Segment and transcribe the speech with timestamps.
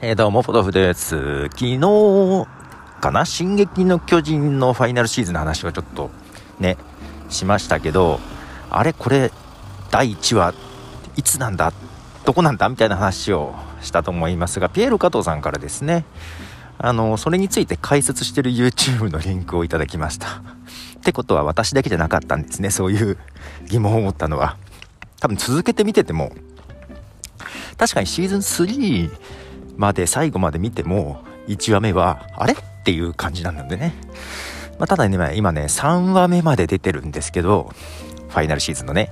[0.00, 1.48] えー、どうも、ポトフです。
[1.48, 2.46] 昨日
[3.00, 3.24] かな？
[3.24, 6.10] 進撃の巨人のファイナルシーズンの話をちょっと
[6.60, 6.76] ね、
[7.28, 8.20] しましたけど、
[8.70, 9.32] あれこれ、
[9.90, 10.54] 第1話、
[11.16, 11.72] いつなんだ？
[12.24, 12.68] どこなんだ？
[12.68, 16.04] みたいな話をしたと思いますが、ピエール加藤さんからですね、
[16.78, 20.28] あの、それについて解説してる YouTube のリンクをいただきました。
[20.28, 23.18] ってことは私だけじゃなかったんですね、そういう
[23.66, 24.58] 疑問を持ったのは。
[25.18, 26.30] 多分続けて見てても、
[27.76, 29.10] 確かにシーズン3
[29.78, 32.52] まで最後まで見ても1話目はあれ？
[32.52, 33.94] っていう感じなのでね、
[34.78, 37.70] まあ、ただね今ね3話目まで出てるんですけど
[38.28, 39.10] ファイナルシーズンのね。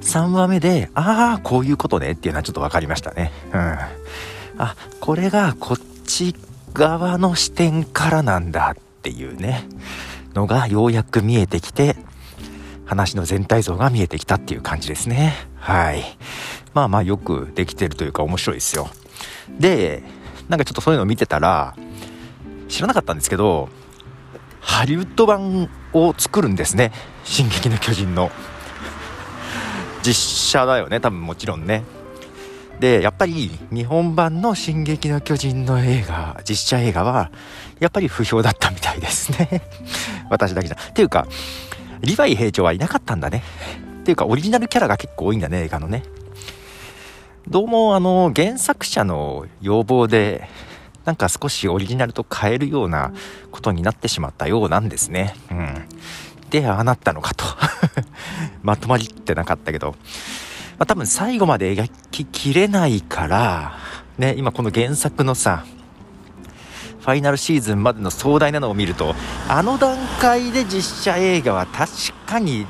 [0.00, 3.30] 3話目でああこういうことねっていうのはちょっと分かりましたね。
[3.52, 3.78] うん。
[4.58, 6.34] あこれがこっち
[6.72, 9.64] 側の視点からなんだっていうね。
[10.34, 11.94] のがようやく見えてきて
[12.84, 16.02] 話の全体像が見えてきたっていう感じですねはい
[16.74, 18.88] まあまあよくできてるというか面白いですよ。
[19.58, 20.02] で、
[20.48, 21.76] なんかちょっとそういうのを見てたら、
[22.68, 23.68] 知らなかったんですけど、
[24.60, 26.92] ハリウッド版を作るんですね。
[27.24, 28.30] 進撃の巨人の。
[30.02, 31.84] 実写だよね、多分もちろんね。
[32.80, 37.30] で、やっぱり日本版の進撃の巨人の映画、実写映画は、
[37.78, 39.62] やっぱり不評だったみたいですね。
[40.30, 40.76] 私だけじゃ。
[40.76, 41.26] っていうか、
[42.02, 43.42] リヴァイ兵長はいなかったんだね。
[44.00, 46.02] っていうか、オリジナルキャラが結構多いんだね、映画のね。
[47.48, 50.48] どうもあの原作者の要望で
[51.04, 53.12] なんか少しオリジナルと変えるような
[53.50, 55.34] ことになってしまったようなんですね。
[55.50, 55.88] うん。
[56.50, 57.44] で、ああなったのかと。
[58.62, 59.92] まとまりってなかったけど、
[60.78, 63.78] まあ、多分最後まで描ききれないから、
[64.18, 65.64] ね、今この原作のさ、
[67.02, 69.14] ファイナルシーズンまでの壮大なのを見ると、
[69.48, 71.90] あの段階で実写映画は確
[72.26, 72.66] かに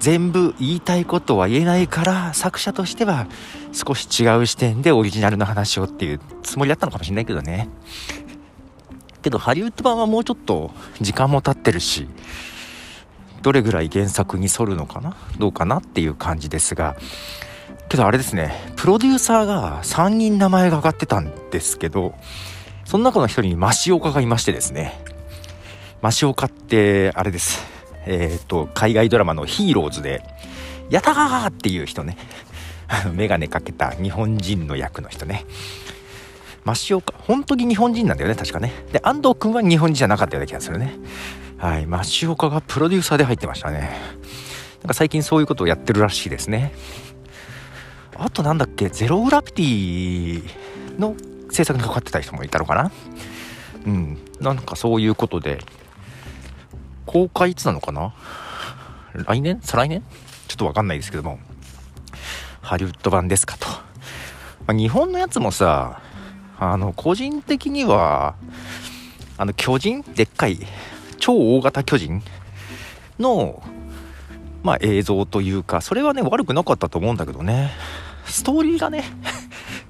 [0.00, 3.26] 全部言いたいことは言えないから作者としては
[3.72, 7.68] 少し違う視点でオリジナルの話をっていうつもりだったのかもしれないけどね。
[9.22, 12.08] けどハリウッド版はもうちょっと時間も経ってるし
[13.42, 15.16] どれぐらい原作に沿るのかな？
[15.38, 16.96] どうかなっていう感じですが。
[17.88, 18.72] けどあれですね。
[18.76, 22.14] プロデューサーが3人名前が挙がってたんですけど
[22.88, 24.98] その中の一人にマシオカがいましてですね
[26.02, 27.78] マシオカってあれです
[28.08, 30.22] えっ、と、海外ドラマのヒーローズで、
[30.88, 32.16] やたーっていう人ね。
[33.12, 35.44] メガネかけた日本人の役の人ね。
[36.64, 38.72] マシオカ、本当に日本人なんだよね、確かね。
[38.92, 40.94] で、安藤君は日本人じゃなかったような気がするね。
[41.58, 43.90] はい、マシオカがプロデューサーで入ってましたね。
[44.80, 46.72] なんか最近そういうことをやってるらしいですね。
[48.16, 50.42] あとなんだっけ、ゼログラビティ
[50.98, 51.14] の
[51.58, 52.92] 制作にかかってた人もいたのかな？
[53.84, 55.58] うん、なんかそういうことで、
[57.04, 58.14] 公開いつなのかな？
[59.26, 59.58] 来年？
[59.60, 60.04] 再来年？
[60.46, 61.40] ちょっとわかんないですけども、
[62.60, 63.66] ハリウッド版ですかと。
[63.66, 63.74] ま
[64.68, 66.00] あ、日本のやつもさ、
[66.60, 68.36] あの、個人的には、
[69.36, 70.02] あの、巨人？
[70.02, 70.60] でっかい、
[71.18, 72.22] 超大型巨人？
[73.18, 73.64] の、
[74.62, 77.72] まあ、映像というか、それはね、悪くなかったと思うんだけどね。
[78.26, 79.02] ストーリーがね、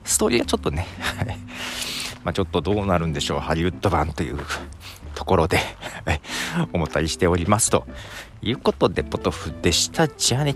[0.04, 0.86] ストーリーがちょっとね、
[2.28, 4.38] まあ、ちょっとどうなるんでしょう、ハリウッド版という
[5.16, 5.58] ところで
[6.74, 7.86] 思ったりしておりますと
[8.42, 10.06] いうことでポトフでした。
[10.08, 10.54] じゃあね。